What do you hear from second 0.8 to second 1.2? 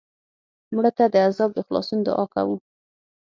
ته د